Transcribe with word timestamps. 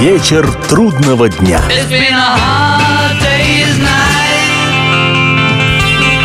Вечер 0.00 0.48
трудного 0.68 1.28
дня. 1.28 1.60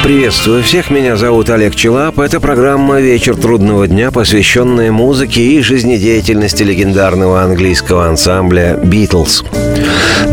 Приветствую 0.04 0.62
всех, 0.62 0.92
меня 0.92 1.18
зовут 1.18 1.50
Олег 1.50 1.74
Челап. 1.76 2.20
Это 2.20 2.40
программа 2.40 3.00
«Вечер 3.00 3.36
трудного 3.36 3.88
дня», 3.88 4.12
посвященная 4.12 4.92
музыке 4.92 5.42
и 5.42 5.62
жизнедеятельности 5.62 6.62
легендарного 6.62 7.42
английского 7.42 8.08
ансамбля 8.08 8.78
«Битлз». 8.84 9.44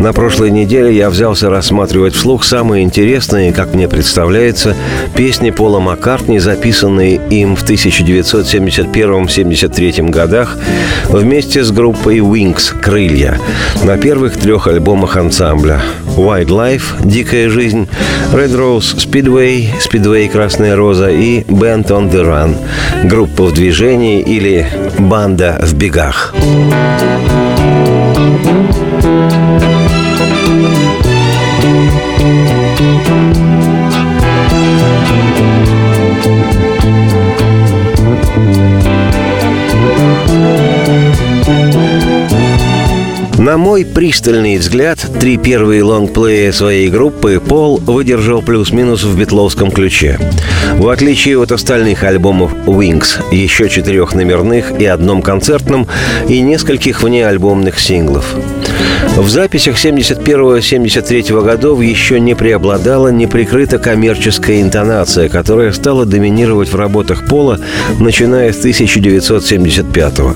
На 0.01 0.11
прошлой 0.13 0.49
неделе 0.49 0.97
я 0.97 1.11
взялся 1.11 1.51
рассматривать 1.51 2.15
вслух 2.15 2.43
самые 2.43 2.83
интересные, 2.83 3.53
как 3.53 3.75
мне 3.75 3.87
представляется, 3.87 4.75
песни 5.15 5.51
Пола 5.51 5.79
Маккартни, 5.79 6.39
записанные 6.39 7.21
им 7.29 7.55
в 7.55 7.63
1971-73 7.63 10.09
годах 10.09 10.57
вместе 11.07 11.63
с 11.63 11.71
группой 11.71 12.17
Wings 12.17 12.75
«Крылья» 12.81 13.37
на 13.83 13.99
первых 13.99 14.37
трех 14.37 14.65
альбомах 14.65 15.17
ансамбля 15.17 15.79
«Wildlife»– 16.17 16.93
«Дикая 17.03 17.49
жизнь», 17.49 17.87
«Red 18.33 18.55
Rose 18.55 18.97
Speedway» 18.97 19.67
Speedway 19.79 20.27
«Красная 20.27 20.75
роза» 20.75 21.11
и 21.11 21.43
«Band 21.43 21.89
on 21.89 22.11
the 22.11 22.25
Run»– 22.25 22.55
группа 23.07 23.43
в 23.43 23.53
движении 23.53 24.19
или 24.19 24.65
«Банда 24.97 25.59
в 25.61 25.75
бегах». 25.75 26.33
На 43.41 43.57
мой 43.57 43.85
пристальный 43.85 44.59
взгляд, 44.59 45.03
три 45.19 45.35
первые 45.35 45.81
лонгплея 45.81 46.51
своей 46.51 46.89
группы 46.89 47.41
Пол 47.43 47.79
выдержал 47.79 48.43
плюс-минус 48.43 49.03
в 49.03 49.17
битловском 49.17 49.71
ключе. 49.71 50.19
В 50.75 50.87
отличие 50.89 51.41
от 51.41 51.51
остальных 51.51 52.03
альбомов 52.03 52.53
Wings, 52.67 53.19
еще 53.31 53.67
четырех 53.67 54.13
номерных 54.13 54.79
и 54.79 54.85
одном 54.85 55.23
концертном, 55.23 55.87
и 56.29 56.39
нескольких 56.41 57.01
внеальбомных 57.01 57.79
синглов. 57.79 58.35
В 59.17 59.29
записях 59.29 59.75
71-73 59.75 61.43
годов 61.43 61.81
еще 61.81 62.19
не 62.19 62.33
преобладала 62.33 63.09
неприкрыта 63.09 63.77
коммерческая 63.77 64.61
интонация, 64.61 65.29
которая 65.29 65.73
стала 65.73 66.05
доминировать 66.05 66.71
в 66.71 66.75
работах 66.75 67.25
Пола, 67.25 67.59
начиная 67.99 68.51
с 68.53 68.57
1975 68.57 70.19
-го. 70.19 70.35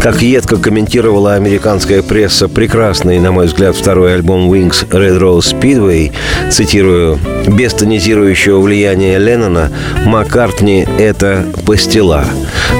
Как 0.00 0.22
едко 0.22 0.56
комментировала 0.56 1.34
американская 1.34 2.02
пресса 2.02 2.48
прекрасный, 2.48 3.18
на 3.18 3.32
мой 3.32 3.46
взгляд, 3.46 3.76
второй 3.76 4.14
альбом 4.14 4.50
Wings 4.50 4.88
Red 4.88 5.18
Rose 5.18 5.54
Speedway, 5.54 6.12
цитирую, 6.50 7.18
«Без 7.46 7.74
тонизирующего 7.74 8.60
влияния 8.60 9.18
Леннона 9.18 9.70
Маккартни— 10.06 10.86
это 10.98 11.46
пастила». 11.66 12.24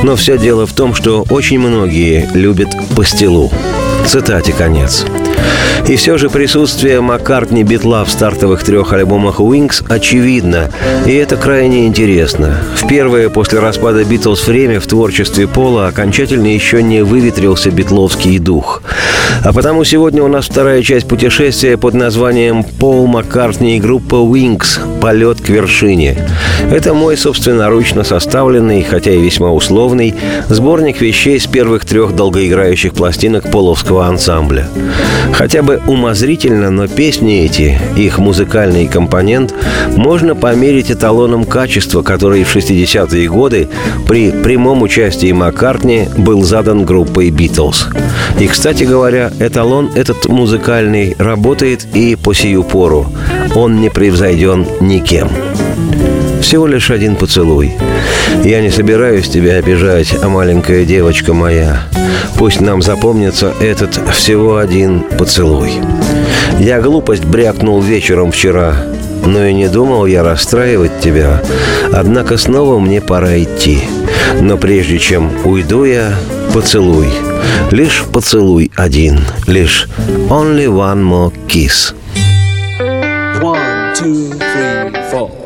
Но 0.03 0.17
все 0.17 0.39
дело 0.39 0.67
в 0.67 0.73
том, 0.73 0.95
что 0.95 1.25
очень 1.31 1.59
многие 1.59 2.29
любят 2.35 2.69
пастилу. 2.97 3.51
Цитате 4.07 4.53
конец. 4.53 5.05
И 5.89 5.97
все 5.97 6.17
же 6.17 6.31
присутствие 6.31 7.01
Маккартни 7.01 7.63
Битла 7.63 8.05
в 8.05 8.11
стартовых 8.11 8.65
трех 8.65 8.93
альбомах 8.93 9.39
Wings 9.39 9.85
очевидно, 9.89 10.71
и 11.07 11.13
это 11.13 11.37
крайне 11.37 11.87
интересно. 11.87 12.59
В 12.75 12.89
первое 12.89 13.29
после 13.29 13.59
распада 13.59 14.05
Битлз 14.05 14.47
время 14.47 14.81
в 14.81 14.87
творчестве 14.87 15.47
Пола 15.47 15.89
окончательно 15.89 16.47
еще 16.47 16.83
не 16.83 17.03
выветрился 17.03 17.71
битловский 17.71 18.39
дух. 18.39 18.83
А 19.45 19.53
потому 19.53 19.85
сегодня 19.85 20.23
у 20.23 20.29
нас 20.29 20.47
вторая 20.47 20.83
часть 20.83 21.07
путешествия 21.07 21.77
под 21.77 21.95
названием 21.95 22.65
«Пол 22.65 23.07
Маккартни 23.07 23.77
и 23.77 23.81
группа 23.81 24.17
Wings. 24.17 24.79
Полет 25.01 25.41
к 25.41 25.49
вершине». 25.49 26.17
Это 26.71 26.95
мой 26.95 27.17
собственноручно 27.17 28.05
составленный, 28.05 28.83
хотя 28.83 29.11
и 29.11 29.21
весьма 29.21 29.53
условный, 29.53 30.15
сборник 30.49 31.01
вещей 31.01 31.39
с 31.39 31.47
первых 31.47 31.85
трех 31.85 32.15
долгоиграющих 32.15 32.95
пластинок 32.95 33.51
половского 33.51 34.07
ансамбля. 34.07 34.67
Хотя 35.33 35.54
бы 35.63 35.81
умозрительно, 35.87 36.71
но 36.71 36.89
песни 36.89 37.45
эти, 37.45 37.79
их 37.97 38.19
музыкальный 38.19 38.87
компонент, 38.87 39.55
можно 39.97 40.35
померить 40.35 40.91
эталоном 40.91 41.45
качества, 41.45 42.03
который 42.03 42.45
в 42.45 42.55
60-е 42.55 43.29
годы 43.29 43.69
при 44.07 44.31
прямом 44.31 44.83
участии 44.83 45.33
Маккартни 45.33 46.09
был 46.17 46.43
задан 46.43 46.85
группой 46.85 47.31
«Битлз». 47.31 47.89
И, 48.41 48.47
кстати 48.47 48.85
говоря, 48.85 49.31
эталон 49.39 49.91
этот 49.95 50.27
музыкальный 50.27 51.15
работает 51.19 51.87
и 51.95 52.17
по 52.17 52.35
сию 52.35 52.65
пору. 52.65 53.07
Он 53.55 53.81
не 53.81 53.91
превзойден 53.91 54.67
никем. 54.81 55.29
Всего 56.41 56.67
лишь 56.67 56.91
один 56.91 57.17
поцелуй. 57.17 57.73
Я 58.43 58.61
не 58.61 58.71
собираюсь 58.71 59.29
тебя 59.29 59.57
обижать, 59.57 60.15
а 60.23 60.29
маленькая 60.29 60.85
девочка 60.85 61.33
моя. 61.33 61.83
Пусть 62.37 62.61
нам 62.61 62.83
запомнится 62.83 63.53
этот 63.61 63.99
всего 64.13 64.57
один 64.57 65.05
поцелуй. 65.19 65.73
Я 66.59 66.81
глупость 66.81 67.25
брякнул 67.25 67.81
вечером 67.81 68.33
вчера, 68.33 68.75
но 69.25 69.45
и 69.45 69.55
не 69.55 69.69
думал 69.69 70.07
я 70.07 70.23
расстраивать 70.23 71.01
тебя. 71.01 71.43
Однако 71.93 72.37
снова 72.37 72.79
мне 72.79 73.01
пора 73.01 73.39
идти. 73.43 73.81
Но 74.41 74.57
прежде 74.57 74.99
чем 74.99 75.31
уйду 75.45 75.85
я, 75.85 76.15
поцелуй. 76.53 77.09
Лишь 77.71 78.05
поцелуй 78.13 78.71
один. 78.77 79.21
Лишь 79.47 79.89
only 80.29 80.67
one 80.67 81.03
more 81.03 81.33
kiss. 81.49 81.95
One, 83.41 83.95
two, 83.95 84.31
three, 84.39 85.11
four. 85.11 85.44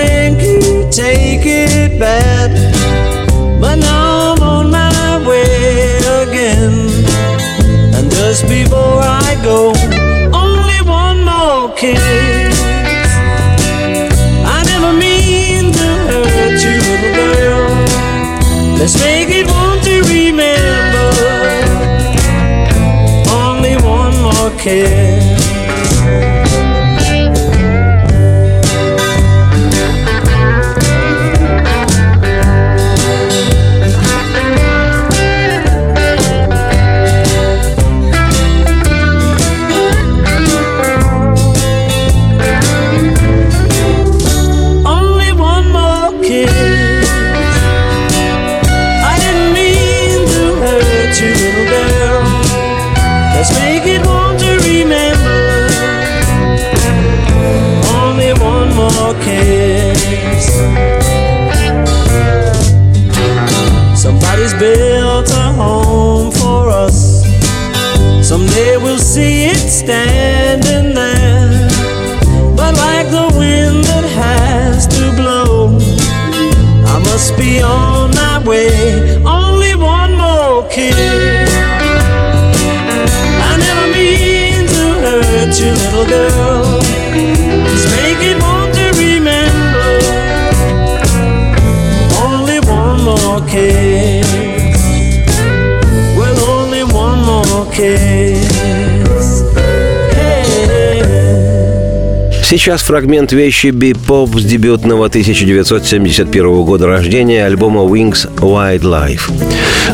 Think 0.00 0.42
you'd 0.42 0.92
take 0.92 1.44
it 1.44 1.98
bad. 1.98 2.50
But 3.60 3.76
now 3.76 4.32
I'm 4.32 4.42
on 4.42 4.70
my 4.70 5.28
way 5.28 5.98
again. 6.22 6.74
And 7.96 8.06
just 8.10 8.42
before 8.48 9.02
I 9.02 9.30
go, 9.50 9.58
only 10.44 10.80
one 11.02 11.18
more 11.30 11.74
kiss. 11.80 12.54
I 14.56 14.58
never 14.72 14.92
mean 15.04 15.64
to 15.78 15.88
hurt 16.08 16.58
you, 16.66 16.76
little 16.88 17.14
girl. 17.20 17.68
Let's 18.78 18.96
make 19.06 19.30
it 19.40 19.46
one 19.62 19.78
to 19.88 19.94
remember. 20.14 21.08
Only 23.42 23.74
one 23.98 24.14
more 24.26 24.50
kiss. 24.64 25.09
Сейчас 102.50 102.82
фрагмент 102.82 103.32
вещи 103.32 103.68
бипоп 103.68 104.34
с 104.34 104.44
дебютного 104.44 105.06
1971 105.06 106.64
года 106.64 106.88
рождения 106.88 107.46
альбома 107.46 107.82
Wings 107.82 108.28
Wide 108.38 108.80
Life. 108.80 109.32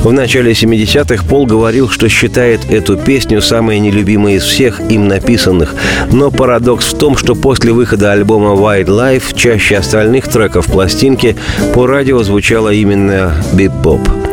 В 0.02 0.10
начале 0.10 0.52
70-х 0.52 1.22
Пол 1.28 1.44
говорил, 1.44 1.90
что 1.90 2.08
считает 2.08 2.60
эту 2.70 2.96
песню 2.96 3.42
самой 3.42 3.78
нелюбимой 3.78 4.36
из 4.36 4.42
всех 4.42 4.80
им 4.90 5.06
написанных, 5.06 5.74
но 6.10 6.30
парадокс 6.30 6.94
в 6.94 6.98
том, 6.98 7.16
что 7.16 7.34
после 7.34 7.72
выхода 7.72 8.12
альбома 8.12 8.60
Wide 8.60 8.86
Life 8.86 9.36
чаще 9.36 9.76
остальных 9.76 10.26
треков 10.26 10.66
пластинки 10.66 11.36
по 11.74 11.86
радио 11.86 12.22
звучала 12.22 12.72
именно 12.72 13.34
бипоп. 13.52 14.00
поп 14.02 14.25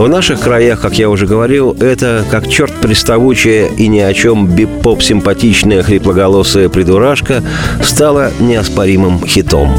в 0.00 0.08
наших 0.08 0.40
краях, 0.40 0.80
как 0.80 0.94
я 0.98 1.10
уже 1.10 1.26
говорил, 1.26 1.76
это 1.78 2.24
как 2.30 2.48
черт 2.48 2.72
приставучая 2.80 3.66
и 3.66 3.86
ни 3.86 3.98
о 3.98 4.14
чем 4.14 4.46
бип-поп 4.46 5.02
симпатичная 5.02 5.82
хриплоголосая 5.82 6.70
придурашка 6.70 7.42
стала 7.82 8.32
неоспоримым 8.40 9.22
хитом. 9.26 9.74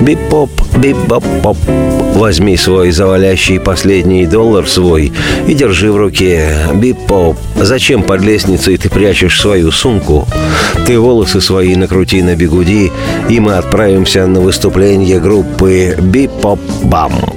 Bip 0.00 0.50
Bop, 0.78 1.01
Bip 1.01 1.18
Bop 1.18 1.35
Bop. 1.35 1.58
Возьми 2.14 2.56
свой 2.56 2.90
завалящий 2.90 3.60
последний 3.60 4.24
доллар 4.24 4.66
свой 4.66 5.12
и 5.46 5.52
держи 5.52 5.92
в 5.92 5.98
руке. 5.98 6.56
Bip 6.72 6.99
Bop. 6.99 7.36
Зачем 7.60 8.02
под 8.02 8.22
лестницей 8.22 8.78
ты 8.78 8.88
прячешь 8.88 9.38
свою 9.38 9.70
сумку? 9.72 10.26
Ты 10.86 10.98
волосы 10.98 11.42
свои 11.42 11.76
накрути 11.76 12.22
на 12.22 12.34
бегуди, 12.34 12.90
и 13.28 13.40
мы 13.40 13.58
отправимся 13.58 14.26
на 14.26 14.40
выступление 14.40 15.20
группы 15.20 15.94
Бип-поп-бам. 16.00 17.33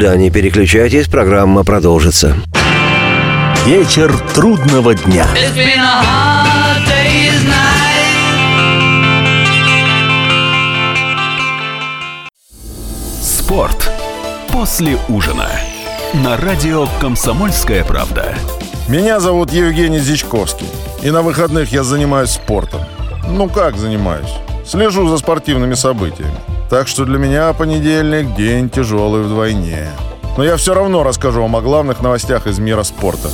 Никуда 0.00 0.16
не 0.16 0.30
переключайтесь, 0.30 1.08
программа 1.08 1.62
продолжится. 1.62 2.34
Вечер 3.66 4.10
трудного 4.34 4.94
дня. 4.94 5.26
Спорт 13.20 13.92
после 14.50 14.96
ужина. 15.10 15.50
На 16.14 16.38
радио 16.38 16.88
«Комсомольская 16.98 17.84
правда». 17.84 18.34
Меня 18.88 19.20
зовут 19.20 19.52
Евгений 19.52 19.98
Зичковский. 19.98 20.66
И 21.02 21.10
на 21.10 21.20
выходных 21.20 21.72
я 21.72 21.82
занимаюсь 21.82 22.30
спортом. 22.30 22.80
Ну 23.28 23.50
как 23.50 23.76
занимаюсь? 23.76 24.32
Слежу 24.66 25.06
за 25.08 25.18
спортивными 25.18 25.74
событиями. 25.74 26.38
Так 26.70 26.86
что 26.86 27.04
для 27.04 27.18
меня 27.18 27.52
понедельник– 27.52 28.32
день 28.36 28.70
тяжелый 28.70 29.22
вдвойне. 29.22 29.88
Но 30.36 30.44
я 30.44 30.56
все 30.56 30.72
равно 30.72 31.02
расскажу 31.02 31.42
вам 31.42 31.56
о 31.56 31.60
главных 31.60 32.00
новостях 32.00 32.46
из 32.46 32.60
мира 32.60 32.84
спорта. 32.84 33.28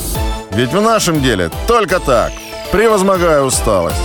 Ведь 0.53 0.73
в 0.73 0.81
нашем 0.81 1.21
деле 1.21 1.51
только 1.69 2.01
так, 2.01 2.33
превозмогая 2.73 3.43
усталость. 3.43 4.01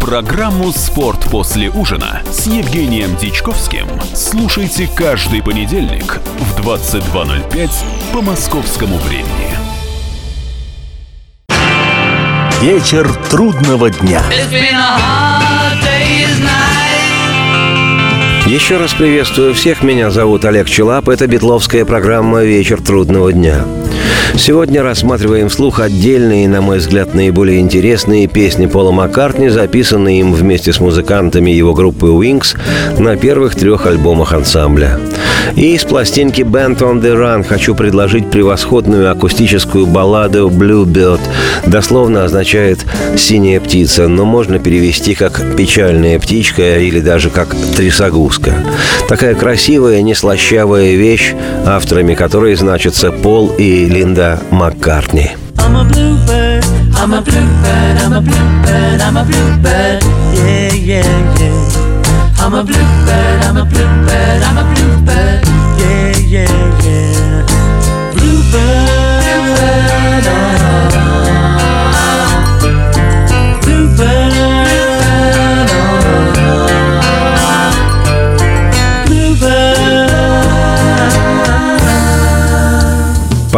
Программу 0.00 0.72
«Спорт 0.72 1.20
после 1.30 1.68
ужина» 1.68 2.22
с 2.32 2.46
Евгением 2.46 3.14
Дичковским 3.16 3.86
слушайте 4.14 4.88
каждый 4.96 5.42
понедельник 5.42 6.18
в 6.38 6.66
22.05 6.66 7.70
по 8.14 8.22
московскому 8.22 8.96
времени. 8.96 9.54
Вечер 12.62 13.12
трудного 13.30 13.90
дня. 13.90 14.22
Еще 18.46 18.76
раз 18.76 18.92
приветствую 18.92 19.54
всех. 19.54 19.84
Меня 19.84 20.10
зовут 20.10 20.44
Олег 20.44 20.68
Челап. 20.68 21.08
Это 21.08 21.28
битловская 21.28 21.84
программа 21.84 22.42
«Вечер 22.42 22.82
трудного 22.82 23.32
дня». 23.32 23.64
Сегодня 24.36 24.82
рассматриваем 24.82 25.48
вслух 25.48 25.78
отдельные, 25.78 26.48
на 26.48 26.60
мой 26.60 26.78
взгляд, 26.78 27.14
наиболее 27.14 27.60
интересные 27.60 28.26
песни 28.26 28.66
Пола 28.66 28.90
Маккартни, 28.90 29.48
записанные 29.48 30.20
им 30.20 30.32
вместе 30.32 30.72
с 30.72 30.80
музыкантами 30.80 31.50
его 31.50 31.72
группы 31.72 32.06
Wings 32.06 32.58
на 32.98 33.16
первых 33.16 33.54
трех 33.54 33.86
альбомах 33.86 34.32
ансамбля. 34.32 34.98
И 35.56 35.74
из 35.74 35.84
пластинки 35.84 36.42
Band 36.42 36.78
on 36.78 37.00
the 37.00 37.14
Run 37.14 37.44
хочу 37.44 37.74
предложить 37.74 38.30
превосходную 38.30 39.10
акустическую 39.10 39.86
балладу 39.86 40.48
Bluebird. 40.48 41.20
Дословно 41.66 42.24
означает 42.24 42.84
«синяя 43.16 43.60
птица», 43.60 44.08
но 44.08 44.24
можно 44.24 44.58
перевести 44.58 45.14
как 45.14 45.42
«печальная 45.56 46.18
птичка» 46.18 46.78
или 46.78 47.00
даже 47.00 47.30
как 47.30 47.54
«трясогузка». 47.76 48.54
Такая 49.08 49.34
красивая, 49.34 50.02
неслащавая 50.02 50.94
вещь, 50.94 51.34
авторами 51.66 52.14
которой 52.14 52.54
значатся 52.54 53.12
Пол 53.12 53.52
и 53.58 53.86
Линда 53.86 54.40
Маккартни. 54.50 55.32
I'm 55.58 55.76
a 55.76 55.84
bluebird, 55.84 56.64
I'm 56.96 57.12
a 57.12 57.20
bluebird, 57.22 57.98
I'm 57.98 58.12
a 58.12 58.20
bluebird, 58.20 59.00
I'm 59.00 59.16
a 59.16 59.24
bluebird, 59.24 60.02
yeah, 60.34 60.72
yeah, 60.74 61.38
yeah. 61.38 61.61
I'm 62.44 62.54
a 62.54 62.64
bluebird, 62.64 63.42
I'm 63.44 63.56
a 63.56 63.64
bluebird, 63.64 64.42
I'm 64.42 64.58
a 64.58 64.74
bluebird, 64.74 65.46
yeah, 65.78 66.18
yeah. 66.18 66.71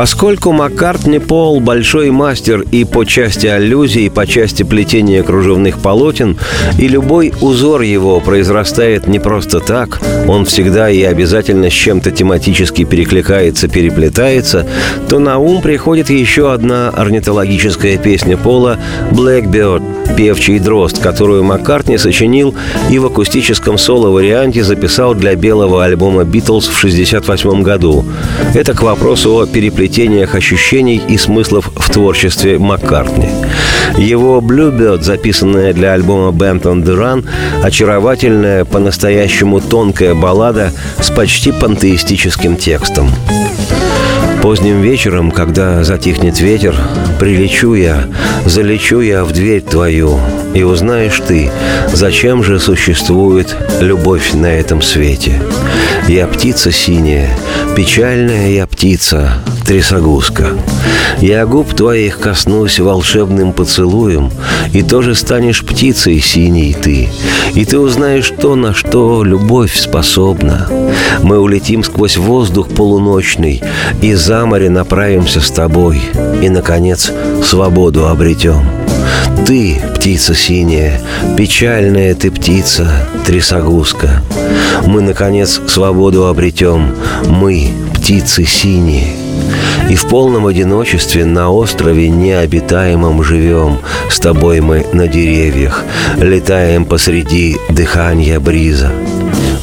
Поскольку 0.04 0.52
Маккартни 0.52 1.18
Пол 1.18 1.60
большой 1.60 2.10
мастер 2.10 2.60
и 2.60 2.84
по 2.84 3.06
части 3.06 3.46
аллюзий, 3.46 4.04
и 4.04 4.10
по 4.10 4.26
части 4.26 4.62
плетения 4.62 5.22
кружевных 5.22 5.78
полотен, 5.78 6.36
и 6.78 6.88
любой 6.88 7.32
узор 7.40 7.80
его 7.80 8.20
произрастает 8.20 9.06
не 9.06 9.18
просто 9.18 9.60
так, 9.60 10.02
он 10.28 10.44
всегда 10.44 10.90
и 10.90 11.02
обязательно 11.02 11.70
с 11.70 11.72
чем-то 11.72 12.10
тематически 12.10 12.84
перекликается, 12.84 13.66
переплетается, 13.66 14.66
то 15.08 15.18
на 15.20 15.38
ум 15.38 15.62
приходит 15.62 16.10
еще 16.10 16.52
одна 16.52 16.90
орнитологическая 16.90 17.96
песня 17.96 18.36
Пола 18.36 18.78
«Blackbird» 19.10 19.82
«Певчий 20.18 20.58
дрозд», 20.58 20.98
которую 20.98 21.44
Маккартни 21.44 21.96
сочинил 21.96 22.54
и 22.90 22.98
в 22.98 23.06
акустическом 23.06 23.78
соло-варианте 23.78 24.62
записал 24.62 25.14
для 25.14 25.34
белого 25.34 25.82
альбома 25.82 26.24
«Битлз» 26.24 26.66
в 26.66 26.76
1968 26.76 27.62
году. 27.62 28.04
Это 28.54 28.74
к 28.74 28.82
вопросу 28.82 29.38
о 29.38 29.46
переплетениях 29.94 30.34
ощущений 30.34 31.00
и 31.08 31.16
смыслов 31.16 31.70
в 31.76 31.90
творчестве 31.90 32.58
Маккартни. 32.58 33.28
Его 33.96 34.40
«Bluebird», 34.40 35.02
записанная 35.02 35.72
для 35.72 35.92
альбома 35.92 36.36
«Band 36.36 36.62
on 36.62 36.82
the 36.82 36.96
Run», 36.96 37.24
очаровательная, 37.62 38.64
по-настоящему 38.64 39.60
тонкая 39.60 40.14
баллада 40.14 40.72
с 41.00 41.10
почти 41.10 41.52
пантеистическим 41.52 42.56
текстом. 42.56 43.08
Поздним 44.42 44.82
вечером, 44.82 45.30
когда 45.30 45.84
затихнет 45.84 46.40
ветер, 46.40 46.74
Прилечу 47.18 47.74
я, 47.74 48.06
залечу 48.44 49.00
я 49.00 49.24
в 49.24 49.32
дверь 49.32 49.62
твою, 49.62 50.18
и 50.52 50.62
узнаешь 50.62 51.20
ты, 51.26 51.50
зачем 51.92 52.42
же 52.42 52.58
существует 52.58 53.56
любовь 53.80 54.32
на 54.34 54.46
этом 54.46 54.82
свете. 54.82 55.40
Я 56.08 56.26
птица 56.26 56.70
синяя, 56.70 57.30
печальная 57.76 58.50
я 58.50 58.66
птица, 58.66 59.32
трясогузка. 59.66 60.48
Я 61.20 61.46
губ 61.46 61.72
твоих 61.74 62.18
коснусь 62.18 62.78
волшебным 62.78 63.52
поцелуем, 63.52 64.30
и 64.72 64.82
тоже 64.82 65.14
станешь 65.14 65.64
птицей 65.64 66.20
синей 66.20 66.74
ты. 66.74 67.08
И 67.54 67.64
ты 67.64 67.78
узнаешь 67.78 68.30
то, 68.30 68.56
на 68.56 68.74
что 68.74 69.22
любовь 69.24 69.74
способна. 69.74 70.68
Мы 71.22 71.38
улетим 71.38 71.82
сквозь 71.84 72.16
воздух 72.16 72.68
полуночный, 72.68 73.62
и 74.02 74.14
за 74.14 74.44
море 74.44 74.68
направимся 74.68 75.40
с 75.40 75.50
тобой, 75.50 76.00
и, 76.42 76.48
наконец, 76.48 77.03
свободу 77.42 78.08
обретем. 78.08 78.64
Ты, 79.46 79.78
птица 79.94 80.34
синяя, 80.34 81.00
печальная 81.36 82.14
ты 82.14 82.30
птица, 82.30 82.90
трясогузка. 83.26 84.22
Мы, 84.86 85.02
наконец, 85.02 85.60
свободу 85.66 86.26
обретем, 86.26 86.94
мы, 87.26 87.70
птицы 87.94 88.44
синие. 88.44 89.16
И 89.90 89.96
в 89.96 90.06
полном 90.08 90.46
одиночестве 90.46 91.24
на 91.24 91.50
острове 91.50 92.08
необитаемом 92.08 93.22
живем. 93.22 93.78
С 94.10 94.18
тобой 94.18 94.60
мы 94.60 94.86
на 94.92 95.08
деревьях, 95.08 95.84
летаем 96.16 96.84
посреди 96.84 97.56
дыхания 97.68 98.40
бриза. 98.40 98.90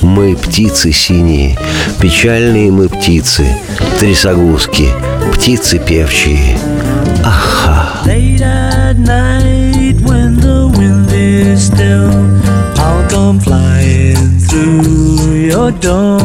Мы 0.02 0.36
птицы 0.36 0.92
синие, 0.92 1.58
печальные 2.00 2.72
мы 2.72 2.90
птицы, 2.90 3.46
трясогузки, 4.00 4.90
птицы 5.34 5.80
певчие. 5.80 6.58
Aha. 7.24 8.04
Late 8.06 8.42
at 8.42 8.98
night 8.98 10.02
when 10.02 10.38
the 10.38 10.72
wind 10.78 11.10
is 11.12 11.68
still, 11.68 12.12
I'll 12.80 13.08
come 13.10 13.40
flying 13.40 14.40
through 14.40 15.34
your 15.34 15.72
door. 15.72 16.20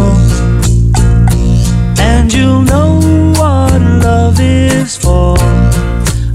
And 1.99 2.33
you'll 2.33 2.63
know 2.63 3.01
what 3.37 3.81
love 4.03 4.41
is 4.41 4.97
for. 4.97 5.37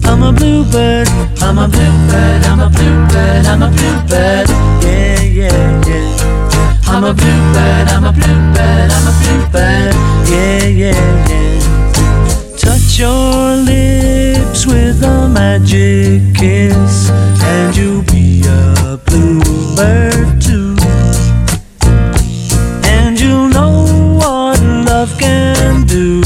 I'm 0.03 0.23
a 0.23 0.31
bluebird, 0.31 1.07
I'm 1.41 1.57
a 1.57 1.67
bluebird, 1.67 2.45
I'm 2.45 2.59
a 2.59 2.69
bluebird, 2.69 3.45
I'm 3.45 3.61
a 3.63 3.69
bluebird. 3.69 4.47
Yeah, 4.83 5.21
yeah, 5.21 5.87
yeah. 5.87 6.81
I'm 6.87 7.03
a 7.03 7.13
bluebird, 7.13 7.87
I'm 7.89 8.05
a 8.05 8.11
bluebird, 8.11 8.91
I'm 8.91 9.07
a 9.07 9.13
bluebird. 9.21 9.93
Yeah, 10.29 10.65
yeah, 10.67 11.29
yeah. 11.29 12.57
Touch 12.57 12.99
your 12.99 13.55
lips 13.65 13.90
lips 14.51 14.65
with 14.65 15.01
a 15.03 15.29
magic 15.29 16.35
kiss, 16.35 17.09
and 17.41 17.75
you'll 17.77 18.03
be 18.03 18.43
a 18.45 18.97
bluebird 19.05 20.41
too. 20.41 20.75
And 22.83 23.17
you'll 23.19 23.47
know 23.47 23.85
what 24.19 24.59
love 24.61 25.17
can 25.17 25.85
do. 25.85 26.21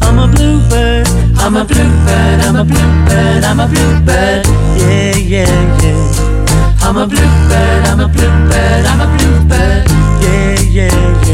I'm 0.00 0.18
a 0.18 0.26
bluebird, 0.26 1.06
I'm 1.36 1.56
a 1.56 1.64
bluebird, 1.64 2.40
I'm 2.46 2.56
a 2.56 2.64
bluebird, 2.64 3.44
I'm 3.44 3.60
a 3.60 3.68
bluebird. 3.68 4.46
Yeah, 4.80 5.16
yeah, 5.16 5.82
yeah. 5.82 6.78
I'm 6.80 6.96
a 6.96 7.06
bluebird, 7.06 7.84
I'm 7.90 8.00
a 8.00 8.08
bluebird, 8.08 8.86
I'm 8.86 9.00
a 9.02 9.08
bluebird. 9.18 9.84
Yeah, 10.22 10.60
yeah, 10.70 11.26
yeah. 11.26 11.27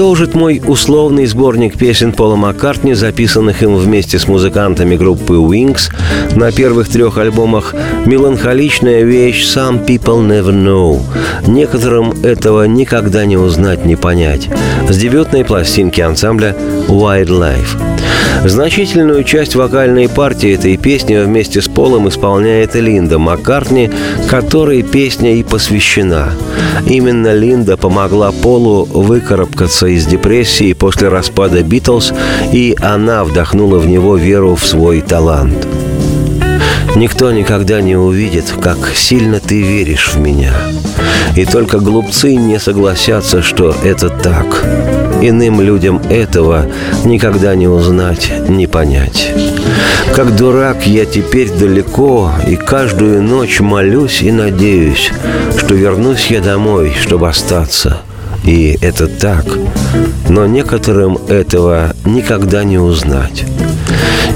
Продолжит 0.00 0.34
мой 0.34 0.62
условный 0.66 1.26
сборник 1.26 1.76
песен 1.76 2.12
Пола 2.14 2.34
Маккартни, 2.34 2.94
записанных 2.94 3.62
им 3.62 3.76
вместе 3.76 4.18
с 4.18 4.26
музыкантами 4.26 4.96
группы 4.96 5.34
Wings 5.34 5.92
на 6.34 6.50
первых 6.52 6.88
трех 6.88 7.18
альбомах, 7.18 7.74
меланхоличная 8.06 9.02
вещь 9.02 9.44
«Some 9.44 9.86
People 9.86 10.26
Never 10.26 10.54
Know». 10.54 11.02
Некоторым 11.46 12.12
этого 12.22 12.64
никогда 12.64 13.26
не 13.26 13.36
узнать, 13.36 13.84
не 13.84 13.94
понять. 13.94 14.48
С 14.88 14.96
дебютной 14.96 15.44
пластинки 15.44 16.00
ансамбля 16.00 16.56
«Wildlife». 16.88 17.99
Значительную 18.44 19.22
часть 19.24 19.54
вокальной 19.54 20.08
партии 20.08 20.54
этой 20.54 20.76
песни 20.78 21.14
вместе 21.16 21.60
с 21.60 21.68
Полом 21.68 22.08
исполняет 22.08 22.74
Линда 22.74 23.18
Маккартни, 23.18 23.90
которой 24.28 24.82
песня 24.82 25.36
и 25.36 25.42
посвящена. 25.42 26.32
Именно 26.86 27.34
Линда 27.34 27.76
помогла 27.76 28.32
Полу 28.32 28.84
выкарабкаться 28.84 29.88
из 29.88 30.06
депрессии 30.06 30.72
после 30.72 31.08
распада 31.08 31.62
«Битлз», 31.62 32.14
и 32.52 32.74
она 32.80 33.24
вдохнула 33.24 33.78
в 33.78 33.86
него 33.86 34.16
веру 34.16 34.54
в 34.54 34.64
свой 34.64 35.02
талант. 35.02 35.66
Никто 36.96 37.30
никогда 37.32 37.80
не 37.82 37.96
увидит, 37.96 38.52
как 38.60 38.78
сильно 38.94 39.38
ты 39.38 39.62
веришь 39.62 40.08
в 40.08 40.18
меня. 40.18 40.54
И 41.36 41.44
только 41.44 41.78
глупцы 41.78 42.34
не 42.34 42.58
согласятся, 42.58 43.42
что 43.42 43.74
это 43.84 44.08
так. 44.08 45.09
Иным 45.22 45.60
людям 45.60 46.00
этого 46.08 46.66
никогда 47.04 47.54
не 47.54 47.68
узнать, 47.68 48.32
не 48.48 48.66
понять. 48.66 49.32
Как 50.14 50.34
дурак 50.34 50.86
я 50.86 51.04
теперь 51.04 51.50
далеко, 51.50 52.30
и 52.46 52.56
каждую 52.56 53.22
ночь 53.22 53.60
молюсь 53.60 54.22
и 54.22 54.32
надеюсь, 54.32 55.10
что 55.58 55.74
вернусь 55.74 56.28
я 56.30 56.40
домой, 56.40 56.92
чтобы 57.00 57.28
остаться. 57.28 57.98
И 58.44 58.78
это 58.80 59.06
так. 59.06 59.44
Но 60.28 60.46
некоторым 60.46 61.18
этого 61.28 61.94
никогда 62.04 62.64
не 62.64 62.78
узнать. 62.78 63.44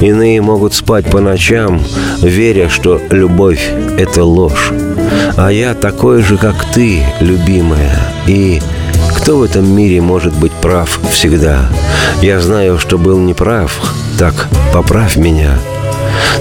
Иные 0.00 0.43
могут 0.43 0.75
спать 0.75 1.07
по 1.07 1.21
ночам, 1.21 1.81
веря, 2.21 2.69
что 2.69 3.00
любовь— 3.11 3.71
это 3.99 4.25
ложь. 4.25 4.73
А 5.37 5.50
я 5.50 5.75
такой 5.75 6.23
же, 6.23 6.37
как 6.37 6.57
ты, 6.73 7.03
любимая. 7.21 7.97
И 8.26 8.61
кто 9.25 9.38
в 9.38 9.43
этом 9.43 9.66
мире 9.75 10.02
может 10.02 10.35
быть 10.35 10.52
прав 10.52 11.00
всегда? 11.11 11.71
Я 12.21 12.40
знаю, 12.43 12.78
что 12.78 12.99
был 12.99 13.19
неправ. 13.19 13.81
Так, 14.19 14.49
поправь 14.71 15.16
меня. 15.16 15.59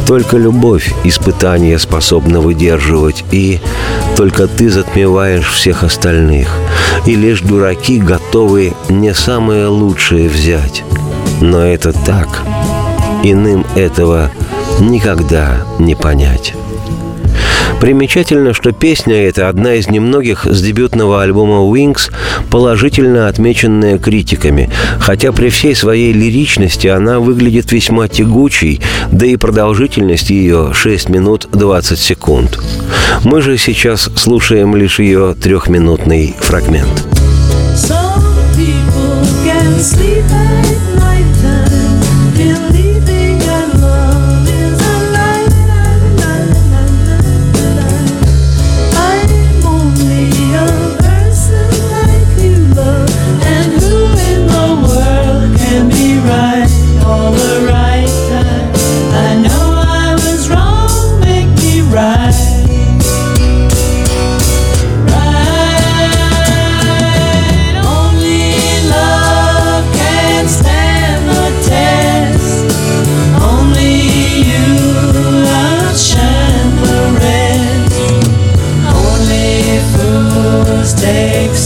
Только 0.05 0.35
любовь 0.35 0.93
испытания 1.05 1.79
способна 1.79 2.41
выдерживать, 2.41 3.23
и 3.31 3.61
только 4.17 4.47
ты 4.47 4.69
затмеваешь 4.69 5.49
всех 5.49 5.83
остальных. 5.83 6.49
И 7.05 7.15
лишь 7.15 7.39
дураки 7.39 7.99
готовы 7.99 8.73
не 8.89 9.13
самое 9.13 9.67
лучшее 9.67 10.27
взять. 10.27 10.83
Но 11.39 11.65
это 11.65 11.93
так. 11.93 12.41
Иным 13.23 13.65
этого 13.75 14.29
никогда 14.81 15.65
не 15.79 15.95
понять. 15.95 16.53
Примечательно, 17.83 18.53
что 18.53 18.71
песня 18.71 19.27
эта 19.27 19.49
одна 19.49 19.73
из 19.73 19.89
немногих 19.89 20.45
с 20.45 20.61
дебютного 20.61 21.21
альбома 21.21 21.69
Wings, 21.69 22.13
положительно 22.49 23.27
отмеченная 23.27 23.99
критиками, 23.99 24.69
хотя 24.99 25.33
при 25.33 25.49
всей 25.49 25.75
своей 25.75 26.13
лиричности 26.13 26.87
она 26.87 27.19
выглядит 27.19 27.73
весьма 27.73 28.07
тягучей, 28.07 28.79
да 29.11 29.25
и 29.25 29.35
продолжительность 29.35 30.29
ее 30.29 30.71
6 30.73 31.09
минут 31.09 31.49
20 31.51 31.99
секунд. 31.99 32.57
Мы 33.25 33.41
же 33.41 33.57
сейчас 33.57 34.09
слушаем 34.15 34.77
лишь 34.77 34.99
ее 34.99 35.35
трехминутный 35.35 36.37
фрагмент. 36.39 37.05
Some 37.75 38.23
people 38.55 39.27
can 39.43 39.77
sleep 39.81 40.12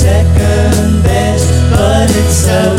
second 0.07 1.03
best, 1.03 1.51
but 1.71 2.09
it's 2.09 2.45
so. 2.45 2.76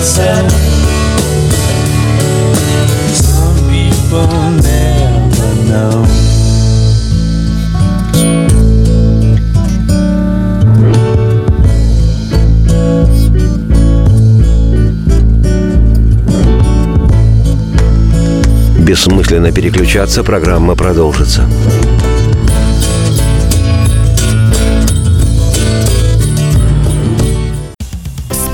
But 0.00 0.06
it's 0.06 0.16
so. 0.16 0.48
Some 3.12 3.56
people 3.68 4.26
never 4.62 5.50
know. 5.68 6.06
Бессмысленно 18.78 19.52
переключаться, 19.52 20.24
программа 20.24 20.74
продолжится. 20.74 21.44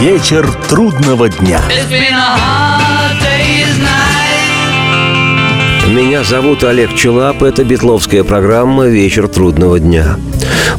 Вечер 0.00 0.50
трудного 0.66 1.28
дня. 1.28 1.60
It's 1.68 1.90
been 1.90 2.14
a 2.14 2.38
hard 2.38 3.20
day's 3.20 3.78
night. 3.78 4.19
Меня 5.90 6.22
зовут 6.22 6.62
Олег 6.62 6.94
Челап. 6.94 7.42
Это 7.42 7.64
битловская 7.64 8.22
программа 8.22 8.86
«Вечер 8.86 9.26
трудного 9.26 9.80
дня». 9.80 10.20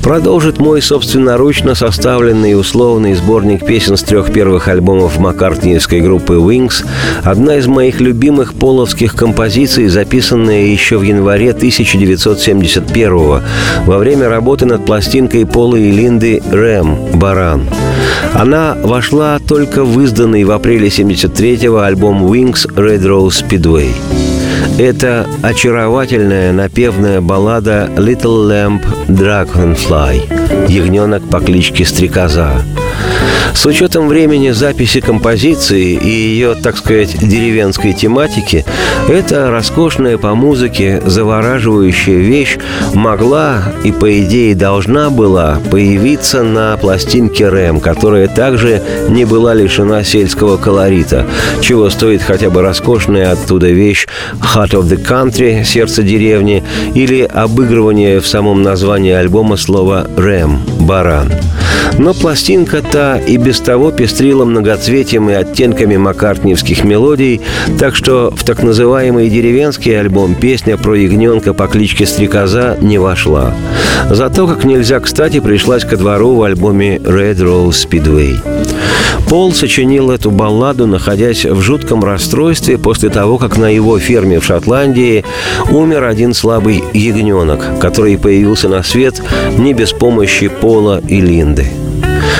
Продолжит 0.01 0.59
мой 0.59 0.81
собственноручно 0.81 1.75
составленный 1.75 2.57
условный 2.57 3.13
сборник 3.13 3.65
песен 3.65 3.97
с 3.97 4.03
трех 4.03 4.31
первых 4.31 4.69
альбомов 4.69 5.19
маккартниевской 5.19 5.99
группы 5.99 6.35
Wings, 6.35 6.85
одна 7.23 7.57
из 7.57 7.67
моих 7.67 7.99
любимых 7.99 8.53
половских 8.53 9.13
композиций, 9.13 9.89
записанная 9.89 10.67
еще 10.67 10.97
в 10.97 11.03
январе 11.03 11.51
1971 11.51 13.41
во 13.85 13.97
время 13.97 14.29
работы 14.29 14.65
над 14.65 14.85
пластинкой 14.85 15.45
Пола 15.45 15.75
и 15.75 15.91
Линды 15.91 16.41
«Рэм. 16.49 17.19
Баран». 17.19 17.67
Она 18.33 18.77
вошла 18.81 19.39
только 19.45 19.83
в 19.83 20.01
изданный 20.01 20.45
в 20.45 20.51
апреле 20.51 20.87
73-го 20.87 21.79
альбом 21.79 22.31
Wings 22.31 22.65
Red 22.75 23.01
Rose 23.01 23.43
Speedway. 23.45 23.91
Это 24.79 25.27
очаровательная 25.43 26.51
напевная 26.53 27.21
баллада 27.21 27.89
«Little 27.97 28.49
Lamp 28.49 28.83
Dragonfly» 29.07 30.67
«Ягненок 30.67 31.29
по 31.29 31.39
кличке 31.39 31.85
Стрекоза». 31.85 32.63
С 33.53 33.65
учетом 33.65 34.07
времени 34.07 34.49
записи 34.51 35.01
композиции 35.01 35.93
и 35.93 36.09
ее, 36.09 36.55
так 36.55 36.77
сказать, 36.77 37.17
деревенской 37.19 37.93
тематики, 37.93 38.65
эта 39.07 39.51
роскошная 39.51 40.17
по 40.17 40.33
музыке 40.33 41.01
завораживающая 41.05 42.17
вещь 42.17 42.57
могла 42.93 43.61
и, 43.83 43.91
по 43.91 44.19
идее, 44.19 44.55
должна 44.55 45.09
была 45.09 45.59
появиться 45.69 46.43
на 46.43 46.75
пластинке 46.77 47.49
«Рэм», 47.49 47.79
которая 47.81 48.27
также 48.27 48.81
не 49.09 49.25
была 49.25 49.53
лишена 49.53 50.03
сельского 50.03 50.57
колорита, 50.57 51.27
чего 51.61 51.89
стоит 51.89 52.21
хотя 52.21 52.49
бы 52.49 52.61
роскошная 52.61 53.31
оттуда 53.31 53.69
вещь 53.69 54.07
«Heart 54.55 54.71
of 54.71 54.83
the 54.83 55.03
Country»— 55.03 55.63
«Сердце 55.65 56.03
деревни» 56.03 56.63
или 56.95 57.21
обыгрывание 57.21 58.21
в 58.21 58.27
самом 58.27 58.63
названии 58.63 59.11
альбома 59.11 59.57
слова 59.57 60.07
«Рэм»— 60.17 60.61
«Баран». 60.79 61.31
Но 61.97 62.13
пластинка-то 62.13 63.21
и 63.27 63.37
без 63.41 63.59
того 63.59 63.91
пестрила 63.91 64.45
многоцветием 64.45 65.29
и 65.29 65.33
оттенками 65.33 65.97
маккартниевских 65.97 66.83
мелодий, 66.83 67.41
так 67.79 67.95
что 67.95 68.31
в 68.35 68.43
так 68.43 68.63
называемый 68.63 69.29
деревенский 69.29 69.99
альбом 69.99 70.35
песня 70.35 70.77
про 70.77 70.95
ягненка 70.95 71.53
по 71.53 71.67
кличке 71.67 72.05
Стрекоза 72.05 72.77
не 72.81 72.97
вошла. 72.97 73.53
Зато, 74.09 74.47
как 74.47 74.63
нельзя 74.63 74.99
кстати, 74.99 75.39
пришлась 75.39 75.83
ко 75.83 75.97
двору 75.97 76.35
в 76.35 76.43
альбоме 76.43 76.97
Red 76.97 77.37
Rose 77.37 77.87
Speedway. 77.89 78.39
Пол 79.27 79.53
сочинил 79.53 80.11
эту 80.11 80.29
балладу, 80.29 80.87
находясь 80.87 81.45
в 81.45 81.61
жутком 81.61 82.03
расстройстве 82.03 82.77
после 82.77 83.09
того, 83.09 83.37
как 83.37 83.57
на 83.57 83.69
его 83.69 83.97
ферме 83.97 84.39
в 84.39 84.45
Шотландии 84.45 85.23
умер 85.69 86.03
один 86.03 86.33
слабый 86.33 86.83
ягненок, 86.93 87.79
который 87.79 88.17
появился 88.17 88.67
на 88.67 88.83
свет 88.83 89.21
не 89.57 89.73
без 89.73 89.93
помощи 89.93 90.49
Пола 90.49 91.01
и 91.07 91.21
Линды. 91.21 91.67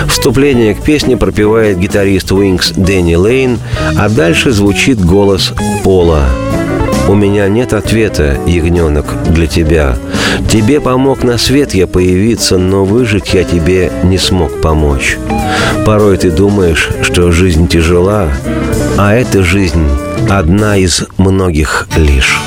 Вступление 0.08 0.76
к 0.76 0.82
песне 0.82 1.18
пропевает 1.18 1.80
гитарист 1.80 2.32
Wings 2.32 2.74
Дэнни 2.76 3.16
Лейн, 3.16 3.60
а 3.98 4.10
дальше 4.10 4.52
звучит 4.52 5.04
голос 5.04 5.54
Пола. 5.84 6.26
«У 7.08 7.16
меня 7.16 7.48
нет 7.48 7.74
ответа, 7.74 8.38
ягненок, 8.46 9.06
для 9.30 9.48
тебя. 9.48 9.96
Тебе 10.50 10.80
помог 10.80 11.24
на 11.24 11.38
свет 11.38 11.74
я 11.74 11.88
появиться, 11.88 12.58
но 12.58 12.86
выжить 12.86 13.34
я 13.34 13.44
тебе 13.44 13.92
не 14.04 14.18
смог 14.18 14.62
помочь. 14.62 15.18
Порой 15.86 16.18
ты 16.18 16.30
думаешь, 16.30 16.90
что 17.02 17.32
жизнь 17.32 17.68
тяжела, 17.68 18.30
а 18.98 19.14
эта 19.14 19.44
жизнь 19.44 19.88
одна 20.30 20.78
из 20.78 21.04
многих 21.18 21.88
лишь». 21.98 22.40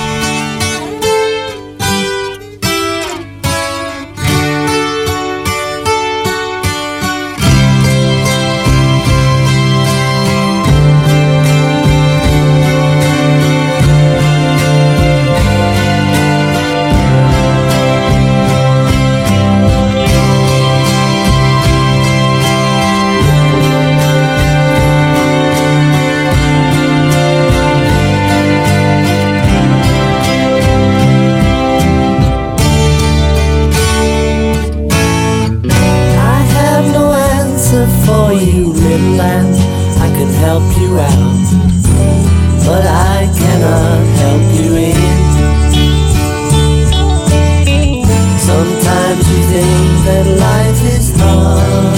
life 50.36 50.82
is 50.96 51.16
long, 51.18 51.94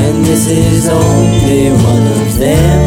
and 0.00 0.24
this 0.24 0.46
is 0.48 0.88
only 0.88 1.70
one 1.72 2.06
of 2.20 2.38
them. 2.38 2.80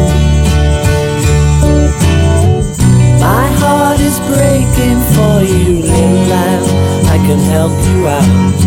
My 3.20 3.46
heart 3.60 4.00
is 4.00 4.18
breaking 4.20 5.00
for 5.14 5.42
you, 5.42 5.82
little. 5.82 6.66
I 7.14 7.18
can 7.26 7.40
help 7.54 7.76
you 7.88 8.06
out, 8.06 8.58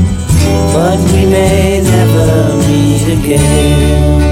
but 0.74 1.00
we 1.12 1.26
may 1.26 1.82
never 1.82 2.58
meet 2.68 3.08
again. 3.18 4.29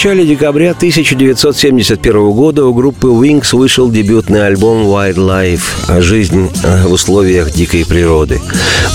Начале 0.00 0.24
декабря 0.24 0.70
1971 0.70 2.30
года 2.30 2.64
у 2.64 2.72
группы 2.72 3.08
Wings 3.08 3.54
вышел 3.54 3.90
дебютный 3.90 4.46
альбом 4.46 4.86
Wildlife 4.86 6.00
«Жизнь 6.00 6.48
э, 6.64 6.86
в 6.86 6.92
условиях 6.92 7.50
дикой 7.50 7.84
природы». 7.84 8.40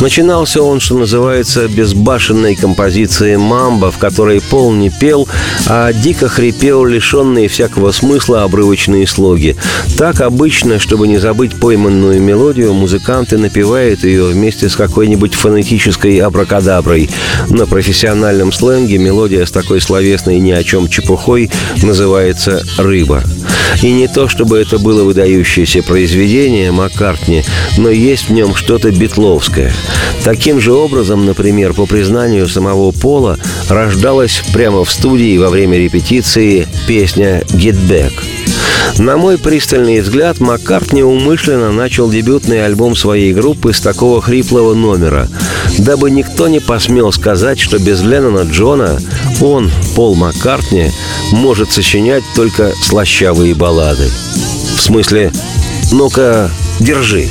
Начинался 0.02 0.64
он, 0.64 0.80
что 0.80 0.98
называется, 0.98 1.68
безбашенной 1.68 2.56
композицией 2.56 3.38
«Мамба», 3.38 3.92
в 3.92 4.00
которой 4.00 4.42
Пол 4.42 4.74
не 4.74 4.90
пел, 4.90 5.28
а 5.68 5.94
дико 5.94 6.28
хрипел 6.28 6.84
лишенные 6.86 7.50
всякого 7.50 7.92
смысла 7.92 8.42
обрывочные 8.42 9.06
слоги. 9.06 9.56
Так 10.00 10.22
обычно, 10.22 10.80
чтобы 10.80 11.08
не 11.08 11.20
забыть 11.20 11.60
пойманную 11.60 12.20
мелодию, 12.20 12.74
музыканты 12.74 13.38
напевают 13.38 14.04
ее 14.04 14.26
вместе 14.26 14.70
с 14.70 14.76
какой-нибудь 14.76 15.36
фонетической 15.36 16.18
абракадаброй. 16.18 17.12
На 17.50 17.68
профессиональном 17.68 18.52
сленге 18.52 18.98
мелодия 18.98 19.46
с 19.46 19.52
такой 19.52 19.80
словесной 19.82 20.40
ни 20.40 20.52
о 20.52 20.64
чем 20.64 20.90
чепухой 20.96 21.50
называется 21.82 22.64
«Рыба». 22.78 23.24
И 23.82 23.92
не 23.92 24.08
то, 24.08 24.30
чтобы 24.30 24.58
это 24.58 24.80
было 24.80 25.04
выдающееся 25.04 25.84
произведение 25.84 26.72
Маккартни, 26.72 27.44
но 27.78 27.90
есть 27.90 28.30
в 28.30 28.34
нем 28.34 28.56
что-то 28.56 28.92
битловское. 28.92 29.74
Таким 30.24 30.62
же 30.62 30.72
образом, 30.74 31.26
например, 31.26 31.74
по 31.74 31.86
признанию 31.86 32.48
самого 32.48 32.92
Пола, 32.92 33.38
рождалась 33.68 34.42
прямо 34.54 34.86
в 34.86 34.92
студии 34.92 35.38
во 35.38 35.50
время 35.50 35.78
репетиции 35.78 36.68
песня 36.88 37.42
«Get 37.50 37.78
Back». 37.88 38.14
На 38.98 39.18
мой 39.18 39.38
пристальный 39.38 40.00
взгляд, 40.00 40.40
Маккартни 40.40 41.04
умышленно 41.04 41.72
начал 41.72 42.10
дебютный 42.10 42.66
альбом 42.66 42.96
своей 42.96 43.34
группы 43.34 43.74
с 43.74 43.82
такого 43.82 44.22
хриплого 44.22 44.74
номера, 44.74 45.28
дабы 45.78 46.10
никто 46.12 46.48
не 46.48 46.60
посмел 46.60 47.12
сказать, 47.12 47.60
что 47.60 47.78
без 47.78 48.02
Леннона 48.02 48.50
Джона 48.50 49.00
он, 49.42 49.70
Пол 49.96 50.16
Маккартни, 50.16 50.92
может 51.32 51.72
сочинять 51.72 52.24
только 52.36 52.72
слащавые 52.82 53.54
баллады. 53.54 54.10
В 54.78 54.82
смысле, 54.82 55.32
ну-ка, 55.92 56.50
держи. 56.80 57.28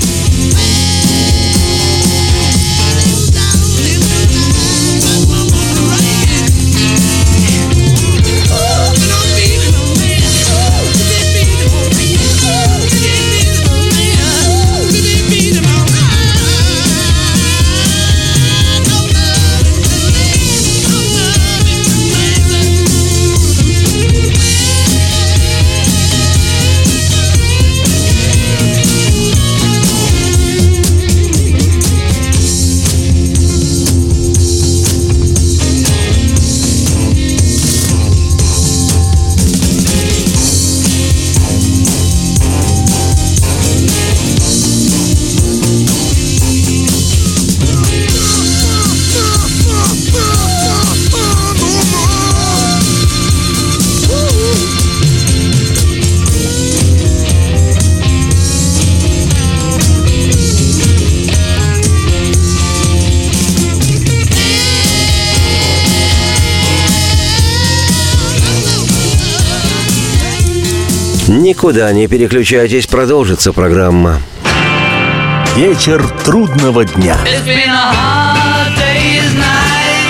Никуда 71.64 71.90
не 71.94 72.06
переключайтесь, 72.08 72.86
продолжится 72.86 73.54
программа. 73.54 74.20
Вечер 75.56 76.06
трудного 76.22 76.84
дня. 76.84 77.16
It's 77.24 77.42
been 77.46 77.70
a 77.70 77.90
hard 77.90 78.76
day's 78.76 79.34
night. 79.34 80.04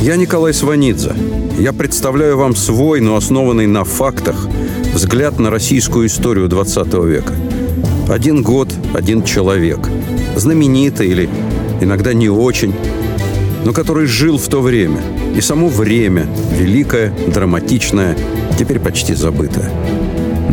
Я 0.00 0.16
Николай 0.16 0.54
Сванидзе. 0.54 1.12
Я 1.58 1.74
представляю 1.74 2.38
вам 2.38 2.56
свой, 2.56 3.02
но 3.02 3.16
основанный 3.16 3.66
на 3.66 3.84
фактах, 3.84 4.48
взгляд 4.94 5.38
на 5.38 5.50
российскую 5.50 6.06
историю 6.06 6.48
20 6.48 6.94
века. 7.04 7.34
Один 8.08 8.42
год, 8.42 8.72
один 8.94 9.22
человек. 9.22 9.80
Знаменитый 10.34 11.08
или 11.08 11.28
иногда 11.82 12.14
не 12.14 12.30
очень, 12.30 12.74
но 13.66 13.72
который 13.72 14.06
жил 14.06 14.38
в 14.38 14.46
то 14.46 14.60
время. 14.60 15.00
И 15.34 15.40
само 15.40 15.66
время, 15.66 16.28
великое, 16.52 17.12
драматичное, 17.26 18.16
теперь 18.56 18.78
почти 18.78 19.12
забытое. 19.14 19.68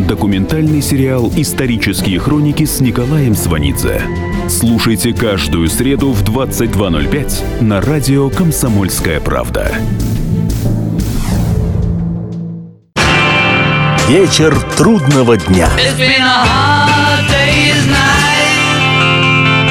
Документальный 0.08 0.82
сериал 0.82 1.32
«Исторические 1.36 2.18
хроники» 2.18 2.64
с 2.64 2.80
Николаем 2.80 3.36
Сванидзе. 3.36 4.02
Слушайте 4.48 5.14
каждую 5.14 5.68
среду 5.68 6.10
в 6.10 6.24
22.05 6.24 7.62
на 7.62 7.80
радио 7.80 8.30
«Комсомольская 8.30 9.20
правда». 9.20 9.72
Вечер 14.08 14.60
трудного 14.76 15.36
дня. 15.36 15.68
It's 15.78 15.96
been 15.96 16.20
a 16.20 16.44
hard 16.44 17.28
day's 17.30 17.86
night. 17.86 18.33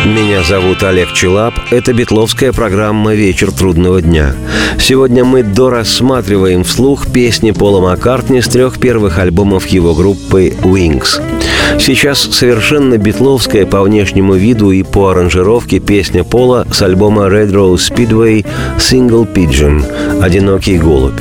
Меня 0.06 0.44
зовут 0.44 0.84
Олег 0.84 1.14
Челап. 1.14 1.54
Это 1.72 1.94
битловская 1.94 2.52
программа 2.52 3.14
«Вечер 3.14 3.54
трудного 3.54 4.02
дня». 4.02 4.36
Сегодня 4.78 5.24
мы 5.24 5.44
дорассматриваем 5.44 6.66
вслух 6.66 7.10
песни 7.10 7.52
Пола 7.52 7.80
Маккартни 7.80 8.42
с 8.42 8.48
трех 8.48 8.82
первых 8.82 9.18
альбомов 9.18 9.66
его 9.68 9.94
группы 9.94 10.54
«Wings». 10.62 11.22
Сейчас 11.80 12.20
совершенно 12.20 12.98
битловская 12.98 13.66
по 13.66 13.82
внешнему 13.82 14.34
виду 14.34 14.72
и 14.72 14.84
по 14.84 15.12
аранжировке 15.12 15.80
песня 15.80 16.26
Пола 16.26 16.68
с 16.70 16.82
альбома 16.82 17.28
Red 17.28 17.54
Rose 17.54 17.90
Speedway 17.90 18.46
«Single 18.78 19.32
Pigeon» 19.34 20.22
«Одинокий 20.22 20.78
голубь». 20.78 21.20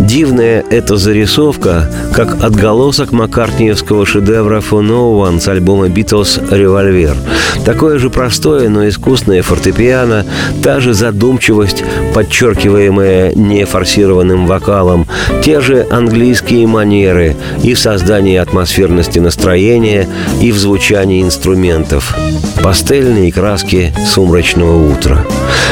Дивная 0.00 0.64
эта 0.70 0.96
зарисовка, 0.96 1.90
как 2.12 2.42
отголосок 2.42 3.12
маккартниевского 3.12 4.04
шедевра 4.06 4.58
«For 4.58 4.82
No 4.82 5.18
One» 5.18 5.40
с 5.40 5.48
альбома 5.48 5.88
«Битлз 5.88 6.40
Револьвер». 6.50 7.16
Такое 7.64 7.98
же 7.98 8.10
простое, 8.10 8.68
но 8.68 8.88
искусное 8.88 9.42
фортепиано, 9.42 10.26
та 10.62 10.80
же 10.80 10.94
задумчивость, 10.94 11.84
подчеркиваемая 12.14 13.32
нефорсированным 13.34 14.46
вокалом, 14.46 15.06
те 15.44 15.60
же 15.60 15.86
английские 15.90 16.66
манеры 16.66 17.36
и 17.62 17.74
в 17.74 17.78
создании 17.78 18.36
атмосферности 18.36 19.18
настроения, 19.18 20.08
и 20.40 20.50
в 20.50 20.58
звучании 20.58 21.22
инструментов. 21.22 22.16
Пастельные 22.62 23.32
краски 23.32 23.92
сумрачного 24.06 24.92
утра. 24.92 25.24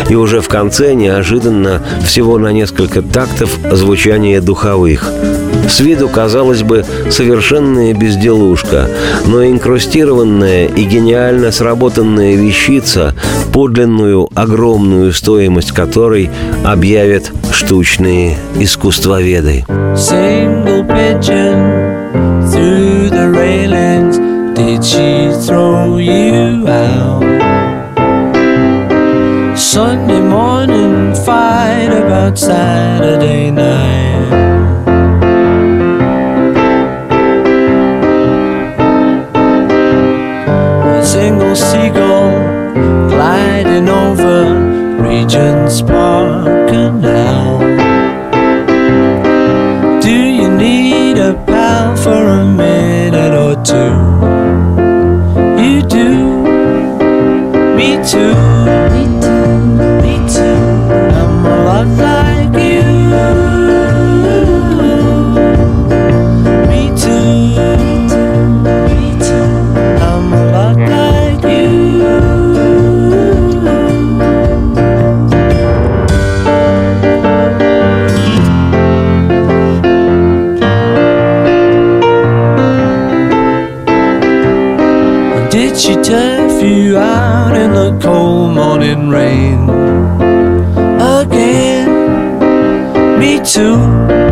И 0.09 0.15
уже 0.15 0.41
в 0.41 0.49
конце 0.49 0.95
неожиданно, 0.95 1.83
всего 2.05 2.39
на 2.39 2.53
несколько 2.53 3.03
тактов, 3.03 3.59
звучание 4.11 4.41
духовых. 4.41 5.09
С 5.69 5.79
виду, 5.79 6.09
казалось 6.09 6.63
бы, 6.65 6.85
совершенная 7.11 7.95
безделушка, 7.95 8.89
но 9.27 9.45
инкрустированная 9.47 10.67
и 10.67 10.83
гениально 10.83 11.53
сработанная 11.53 12.35
вещица, 12.35 13.15
подлинную 13.53 14.29
огромную 14.35 15.13
стоимость 15.13 15.71
которой 15.71 16.29
объявят 16.65 17.31
штучные 17.53 18.37
искусствоведы. 18.59 19.65
Sunday 29.57 30.21
morning 30.21 31.15
fight 31.27 31.91
about 31.93 32.39
Saturday 32.39 33.51
night. 33.51 34.00
riding 43.63 43.89
over 43.89 45.03
Regent's 45.03 45.83
Park 45.83 46.69
Canal. 46.71 47.59
Do 50.01 50.11
you 50.11 50.49
need 50.57 51.19
a 51.19 51.35
pal 51.47 51.95
for 51.97 52.11
a 52.11 52.45
minute 52.47 53.35
or 53.35 53.55
two? 53.63 53.93
You 55.63 55.83
do, 55.83 56.43
me 57.77 57.97
too, 58.03 58.35
me 58.95 59.05
too, 59.21 59.59
me 60.03 60.15
too. 60.29 60.57
I'm 61.19 61.47
all 61.47 62.01
up. 62.01 62.20
Did 85.51 85.77
she 85.77 85.95
turf 85.95 86.63
you 86.63 86.97
out 86.97 87.57
in 87.57 87.73
the 87.73 87.99
cold 88.01 88.55
morning 88.55 89.09
rain? 89.09 89.69
Again, 91.01 91.89
me 93.19 93.41
too. 93.45 94.30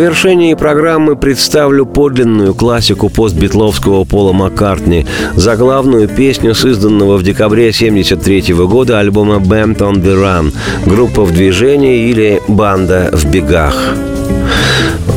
Завершении 0.00 0.54
программы 0.54 1.14
представлю 1.14 1.84
подлинную 1.84 2.54
классику 2.54 3.10
постбитловского 3.10 4.04
Пола 4.04 4.32
Маккартни, 4.32 5.04
заглавную 5.34 6.08
песню 6.08 6.54
с 6.54 6.64
изданного 6.64 7.18
в 7.18 7.22
декабре 7.22 7.68
1973 7.68 8.54
года 8.64 8.98
альбома 8.98 9.34
«Band 9.34 9.76
on 9.80 9.96
the 9.96 10.16
Run» 10.16 10.54
«Группа 10.86 11.22
в 11.24 11.34
движении» 11.34 12.08
или 12.08 12.40
«Банда 12.48 13.10
в 13.12 13.26
бегах». 13.26 13.74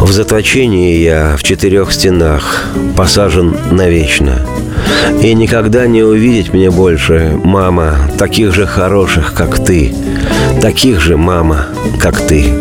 В 0.01 0.11
заточении 0.11 0.97
я 0.97 1.37
в 1.37 1.43
четырех 1.43 1.93
стенах, 1.93 2.65
посажен 2.97 3.55
навечно. 3.71 4.45
И 5.21 5.33
никогда 5.33 5.87
не 5.87 6.03
увидеть 6.03 6.51
мне 6.51 6.69
больше, 6.69 7.39
мама, 7.41 7.95
таких 8.17 8.53
же 8.53 8.65
хороших, 8.65 9.33
как 9.33 9.63
ты. 9.63 9.95
Таких 10.61 10.99
же, 10.99 11.15
мама, 11.15 11.67
как 12.01 12.19
ты. 12.19 12.51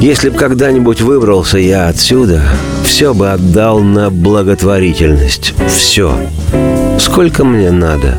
Если 0.00 0.30
б 0.30 0.38
когда-нибудь 0.38 1.00
выбрался 1.00 1.58
я 1.58 1.88
отсюда, 1.88 2.40
все 2.84 3.14
бы 3.14 3.32
отдал 3.32 3.80
на 3.80 4.10
благотворительность. 4.10 5.54
Все. 5.68 6.14
Сколько 7.00 7.44
мне 7.44 7.72
надо? 7.72 8.16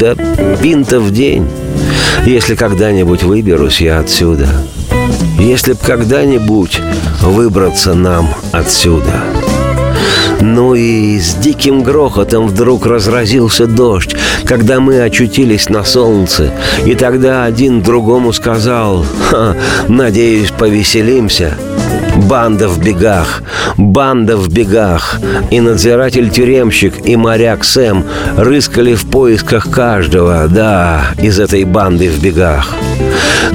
Да 0.00 0.14
пинта 0.62 1.00
в 1.00 1.10
день. 1.10 1.46
Если 2.24 2.54
когда-нибудь 2.54 3.24
выберусь 3.24 3.82
я 3.82 3.98
отсюда. 3.98 4.48
Если 5.38 5.74
б 5.74 5.78
когда-нибудь 5.84 6.80
выбраться 7.20 7.92
нам 7.92 8.30
отсюда. 8.52 9.22
Ну 10.44 10.74
и 10.74 11.20
с 11.20 11.34
диким 11.36 11.84
грохотом 11.84 12.48
вдруг 12.48 12.84
разразился 12.84 13.68
дождь, 13.68 14.16
когда 14.44 14.80
мы 14.80 15.00
очутились 15.00 15.68
на 15.68 15.84
солнце. 15.84 16.52
И 16.84 16.96
тогда 16.96 17.44
один 17.44 17.80
другому 17.80 18.32
сказал, 18.32 19.06
«Ха, 19.30 19.56
«Надеюсь, 19.86 20.50
повеселимся». 20.50 21.56
Банда 22.28 22.68
в 22.68 22.82
бегах, 22.82 23.42
банда 23.76 24.36
в 24.36 24.48
бегах. 24.48 25.18
И 25.50 25.60
надзиратель-тюремщик, 25.60 27.06
и 27.06 27.16
моряк 27.16 27.64
Сэм 27.64 28.04
рыскали 28.36 28.94
в 28.94 29.06
поисках 29.06 29.70
каждого, 29.70 30.48
да, 30.48 31.02
из 31.20 31.38
этой 31.38 31.64
банды 31.64 32.08
в 32.08 32.22
бегах. 32.22 32.74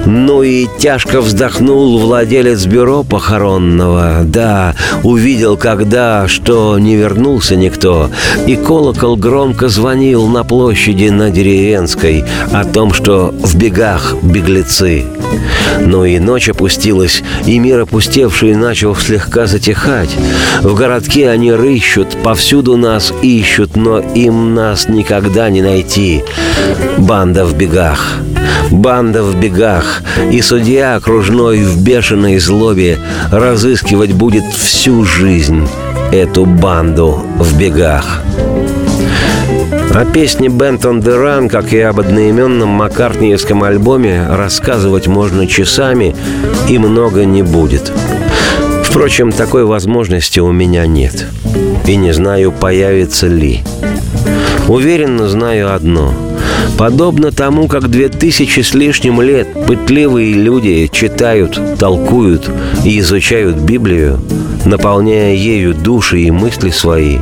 Ну 0.06 0.42
и 0.42 0.68
тяжко 0.80 1.20
вздохнул 1.20 1.98
владелец 2.00 2.66
бюро 2.66 3.04
похоронного. 3.04 4.22
Да, 4.24 4.74
увидел, 5.04 5.58
когда, 5.58 6.28
что 6.28 6.80
не 6.80 6.96
вернулся 6.96 7.56
никто. 7.56 8.10
И 8.46 8.56
колокол 8.56 9.18
громко 9.18 9.68
звонил 9.68 10.28
на 10.28 10.44
площади 10.44 11.10
на 11.10 11.30
деревенской 11.30 12.24
о 12.54 12.64
том, 12.64 12.94
что 12.94 13.34
в 13.38 13.56
бегах 13.58 14.16
беглецы. 14.22 15.04
Ну 15.82 16.06
и 16.06 16.20
ночь 16.20 16.50
опустилась, 16.50 17.22
и 17.46 17.60
мир 17.60 17.82
опустевший 17.82 18.56
начал 18.58 18.96
слегка 18.96 19.48
затихать. 19.48 20.10
В 20.62 20.76
городке 20.76 21.30
они 21.30 21.52
рыщут, 21.52 22.18
повсюду 22.24 22.76
нас 22.78 23.14
ищут, 23.22 23.76
но 23.76 24.00
им 24.00 24.54
нас 24.54 24.90
никогда 24.90 25.50
не 25.50 25.62
найти. 25.62 26.24
Банда 26.98 27.46
в 27.46 27.56
бегах. 27.56 28.18
Банда 28.72 29.24
в 29.24 29.40
бегах, 29.40 30.02
и 30.32 30.42
судья 30.42 30.96
окружной 30.96 31.64
в 31.64 31.82
бешеной 31.82 32.38
злобе 32.38 33.00
разыскивать 33.32 34.12
будет 34.12 34.44
всю 34.54 35.06
жизнь 35.06 35.68
эту 36.12 36.46
банду 36.46 37.22
в 37.40 37.58
бегах. 37.58 38.22
О 39.94 40.06
песне 40.06 40.48
«Band 40.48 40.82
on 40.82 41.02
the 41.02 41.18
Run», 41.18 41.50
как 41.50 41.74
и 41.74 41.80
об 41.80 42.00
одноименном 42.00 42.70
маккартниевском 42.70 43.64
альбоме, 43.64 44.28
рассказывать 44.30 45.08
можно 45.08 45.48
часами, 45.48 46.16
и 46.70 46.78
много 46.78 47.26
не 47.26 47.42
будет. 47.42 47.92
Впрочем, 48.90 49.32
такой 49.32 49.66
возможности 49.66 50.40
у 50.40 50.52
меня 50.52 50.88
нет. 50.88 51.28
И 51.86 51.96
не 51.96 52.14
знаю, 52.14 52.52
появится 52.52 53.28
ли. 53.28 53.62
Уверенно 54.68 55.28
знаю 55.28 55.74
одно– 55.74 56.14
Подобно 56.78 57.32
тому, 57.32 57.68
как 57.68 57.90
две 57.90 58.08
тысячи 58.08 58.60
с 58.60 58.76
лишним 58.76 59.20
лет 59.20 59.48
пытливые 59.66 60.34
люди 60.34 60.88
читают, 60.92 61.60
толкуют 61.80 62.52
и 62.86 63.00
изучают 63.00 63.56
Библию, 63.56 64.20
наполняя 64.64 65.34
ею 65.34 65.74
души 65.74 66.20
и 66.22 66.30
мысли 66.30 66.70
свои, 66.70 67.18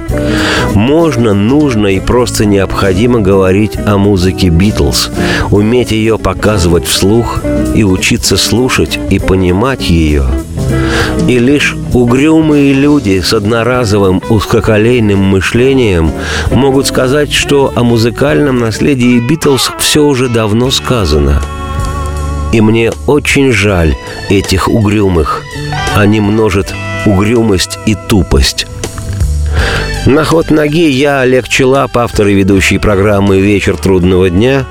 можно, 0.74 1.34
нужно 1.34 1.88
и 1.88 2.02
просто 2.02 2.44
необходимо 2.44 3.22
говорить 3.22 3.78
о 3.78 3.98
музыке 3.98 4.50
Битлз, 4.50 5.10
уметь 5.52 5.92
ее 5.92 6.18
показывать 6.20 6.86
вслух 6.86 7.42
и 7.74 7.86
учиться 7.86 8.36
слушать 8.36 9.00
и 9.10 9.20
понимать 9.20 9.90
ее– 9.90 10.26
и 11.28 11.40
лишь 11.40 11.76
угрюмые 11.94 12.74
люди 12.74 13.22
с 13.22 13.34
одноразовым 13.34 14.22
узкоколейным 14.30 15.20
мышлением 15.20 16.12
могут 16.52 16.88
сказать, 16.88 17.32
что 17.32 17.72
о 17.76 17.84
музыкальном 17.84 18.60
наследии 18.60 19.20
Битлз 19.20 19.72
все 19.80 20.04
уже 20.04 20.30
давно 20.30 20.72
сказано. 20.72 21.42
И 22.54 22.62
мне 22.62 22.92
очень 23.08 23.52
жаль 23.52 23.96
этих 24.30 24.68
угрюмых. 24.68 25.44
Они 25.96 26.22
множат 26.22 26.74
угрюмость 27.06 27.80
и 27.86 27.96
тупость. 27.96 28.68
На 30.06 30.24
ход 30.24 30.52
ноги 30.52 30.88
я, 30.88 31.22
Олег 31.22 31.48
Челап, 31.48 31.98
автор 31.98 32.28
и 32.28 32.36
ведущий 32.36 32.78
программы 32.78 33.40
«Вечер 33.40 33.76
трудного 33.76 34.30
дня», 34.30 34.66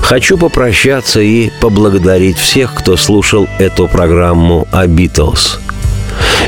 хочу 0.00 0.38
попрощаться 0.38 1.20
и 1.20 1.50
поблагодарить 1.60 2.38
всех, 2.38 2.74
кто 2.74 2.96
слушал 2.96 3.46
эту 3.58 3.86
программу 3.86 4.66
о 4.72 4.86
«Битлз». 4.86 5.60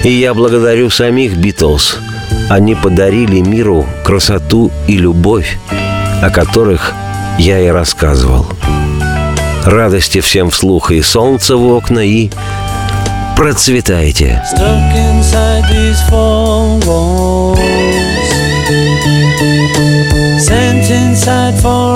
И 0.03 0.11
я 0.11 0.33
благодарю 0.33 0.89
самих 0.89 1.37
Битлз. 1.37 1.99
Они 2.49 2.75
подарили 2.75 3.41
миру 3.41 3.87
красоту 4.03 4.71
и 4.87 4.97
любовь, 4.97 5.59
о 6.23 6.31
которых 6.31 6.95
я 7.39 7.61
и 7.61 7.69
рассказывал. 7.69 8.47
Радости 9.65 10.21
всем 10.21 10.49
вслух 10.51 10.91
и 10.91 11.03
солнца 11.03 11.57
в 11.57 11.65
окна, 11.67 12.01
и 12.01 12.31
процветайте. 13.37 14.43
Sent 20.41 20.91
inside 20.91 21.61
forever. 21.61 21.90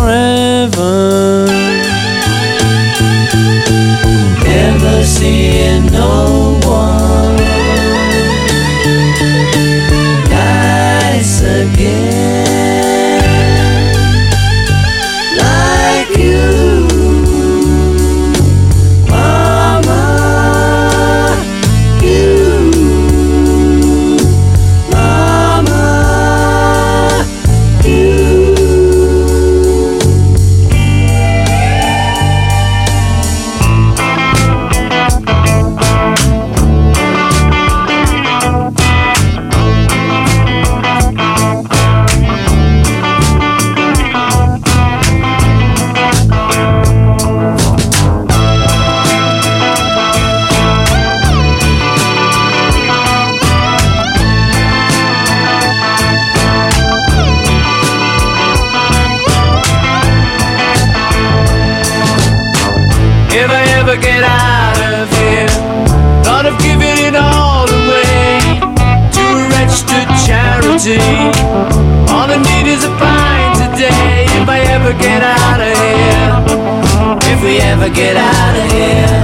we 77.54 77.60
ever 77.60 77.88
get 77.88 78.16
out 78.16 78.56
of 78.56 78.72
here. 78.72 79.23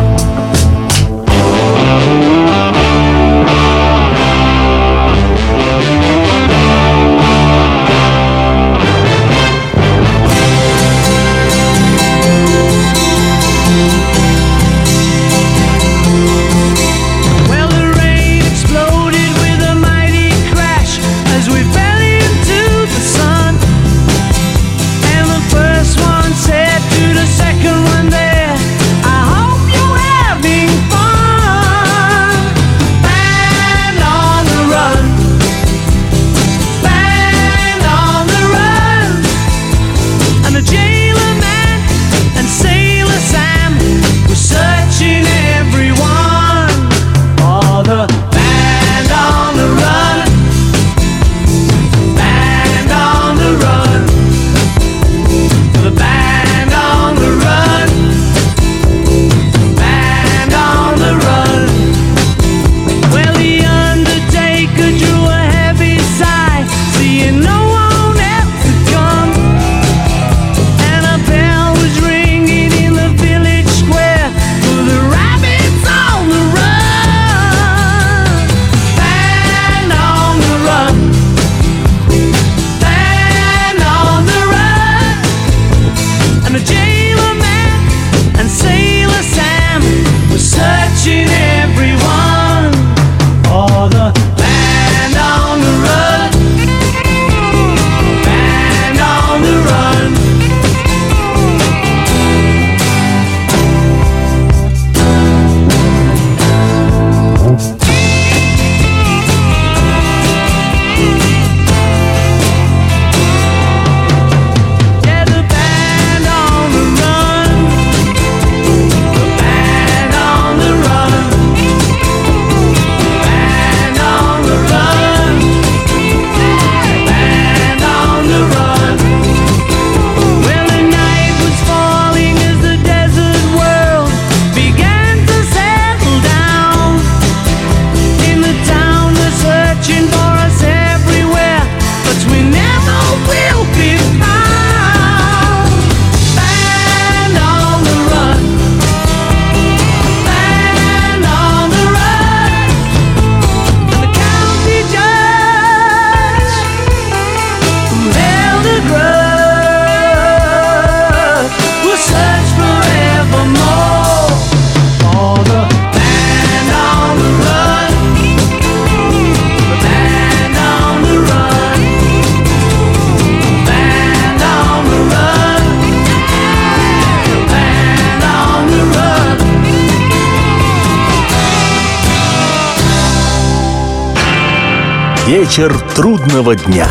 Вечер 185.30 185.72
трудного 185.94 186.56
дня. 186.56 186.88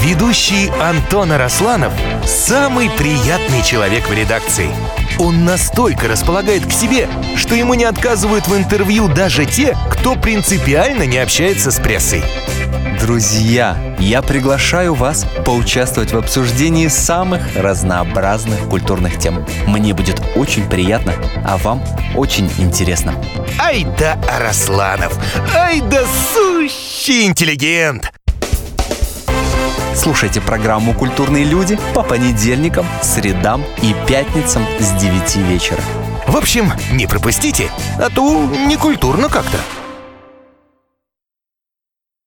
Ведущий 0.00 0.70
Антон 0.80 1.32
Арасланов– 1.32 1.92
самый 2.24 2.88
приятный 2.88 3.62
человек 3.62 4.08
в 4.08 4.14
редакции. 4.14 4.70
Он 5.18 5.44
настолько 5.44 6.08
располагает 6.08 6.64
к 6.64 6.72
себе, 6.72 7.06
что 7.36 7.54
ему 7.54 7.74
не 7.74 7.84
отказывают 7.84 8.48
в 8.48 8.56
интервью 8.56 9.08
даже 9.08 9.44
те, 9.44 9.76
кто 9.90 10.14
принципиально 10.14 11.04
не 11.04 11.18
общается 11.18 11.70
с 11.70 11.78
прессой. 11.78 12.22
Друзья, 13.00 13.78
я 13.98 14.20
приглашаю 14.20 14.94
вас 14.94 15.26
поучаствовать 15.46 16.12
в 16.12 16.18
обсуждении 16.18 16.86
самых 16.88 17.40
разнообразных 17.56 18.68
культурных 18.68 19.18
тем. 19.18 19.46
Мне 19.66 19.94
будет 19.94 20.20
очень 20.36 20.68
приятно, 20.68 21.14
а 21.42 21.56
вам 21.56 21.82
очень 22.14 22.50
интересно. 22.58 23.14
Ай 23.58 23.86
да 23.98 24.18
Арасланов! 24.30 25.18
Ай 25.56 25.80
да 25.80 26.04
сущий 26.34 27.24
интеллигент! 27.24 28.12
Слушайте 29.94 30.42
программу 30.42 30.92
«Культурные 30.92 31.44
люди» 31.44 31.78
по 31.94 32.02
понедельникам, 32.02 32.86
средам 33.02 33.64
и 33.82 33.94
пятницам 34.06 34.64
с 34.78 34.92
9 35.00 35.36
вечера. 35.48 35.80
В 36.26 36.36
общем, 36.36 36.72
не 36.92 37.06
пропустите, 37.06 37.70
а 37.98 38.10
то 38.10 38.44
некультурно 38.66 39.28
как-то. 39.28 39.58